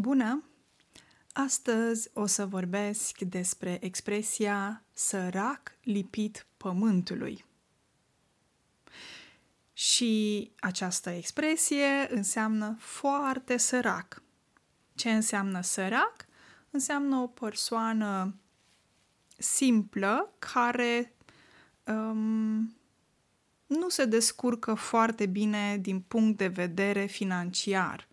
[0.00, 0.44] Bună!
[1.32, 7.44] Astăzi o să vorbesc despre expresia sărac lipit pământului.
[9.72, 14.22] Și această expresie înseamnă foarte sărac.
[14.94, 16.26] Ce înseamnă sărac?
[16.70, 18.34] Înseamnă o persoană
[19.36, 21.14] simplă care
[21.84, 22.76] um,
[23.66, 28.08] nu se descurcă foarte bine din punct de vedere financiar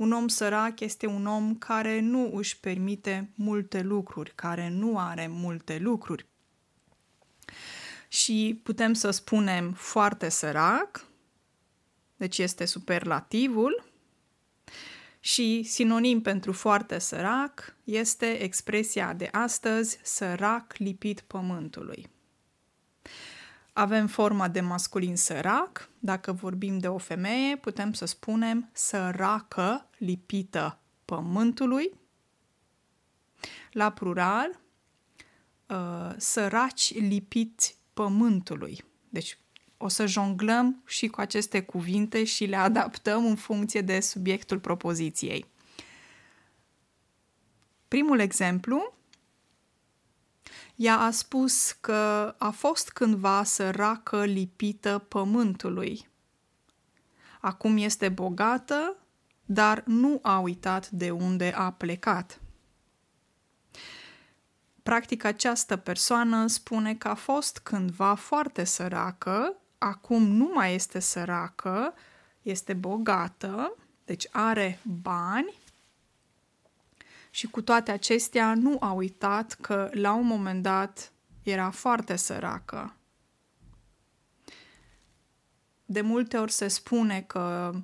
[0.00, 5.26] un om sărac este un om care nu își permite multe lucruri, care nu are
[5.26, 6.26] multe lucruri.
[8.08, 11.06] Și putem să spunem foarte sărac,
[12.16, 13.84] deci este superlativul,
[15.20, 22.10] și sinonim pentru foarte sărac este expresia de astăzi sărac lipit pământului.
[23.72, 25.88] Avem forma de masculin sărac.
[25.98, 31.92] Dacă vorbim de o femeie, putem să spunem săracă lipită pământului.
[33.72, 34.60] La plural,
[35.66, 38.84] uh, săraci lipiți pământului.
[39.08, 39.38] Deci
[39.76, 45.46] o să jonglăm și cu aceste cuvinte și le adaptăm în funcție de subiectul propoziției.
[47.88, 48.94] Primul exemplu
[50.76, 56.08] ea a spus că a fost cândva săracă lipită pământului.
[57.40, 58.96] Acum este bogată,
[59.44, 62.40] dar nu a uitat de unde a plecat.
[64.82, 71.94] Practic, această persoană spune că a fost cândva foarte săracă, acum nu mai este săracă,
[72.42, 75.54] este bogată, deci are bani
[77.30, 82.94] și cu toate acestea nu a uitat că la un moment dat era foarte săracă.
[85.84, 87.74] De multe ori se spune că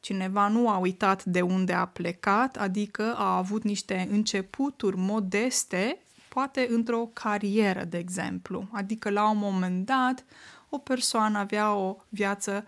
[0.00, 5.98] cineva nu a uitat de unde a plecat, adică a avut niște începuturi modeste,
[6.28, 8.68] poate într-o carieră, de exemplu.
[8.72, 10.24] Adică la un moment dat
[10.68, 12.66] o persoană avea o viață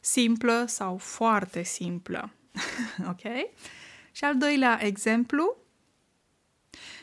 [0.00, 2.30] simplă sau foarte simplă.
[3.10, 3.22] ok?
[4.12, 5.56] Și al doilea exemplu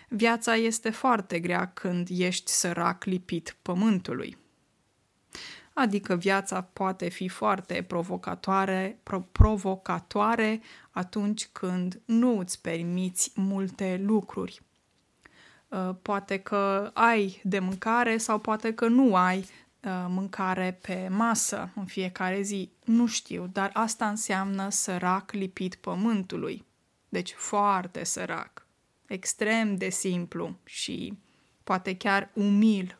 [0.09, 4.37] Viața este foarte grea când ești sărac lipit pământului.
[5.73, 10.61] Adică viața poate fi foarte provocatoare, pro- provocatoare
[10.91, 14.61] atunci când nu îți permiți multe lucruri.
[15.67, 21.69] Uh, poate că ai de mâncare sau poate că nu ai uh, mâncare pe masă
[21.75, 22.71] în fiecare zi.
[22.83, 26.65] Nu știu, dar asta înseamnă sărac lipit pământului.
[27.09, 28.64] Deci foarte sărac
[29.07, 31.17] extrem de simplu și
[31.63, 32.99] poate chiar umil.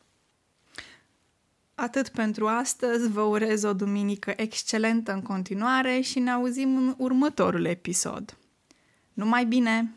[1.74, 7.64] Atât pentru astăzi, vă urez o duminică excelentă în continuare și ne auzim în următorul
[7.64, 8.38] episod.
[9.12, 9.94] Numai bine!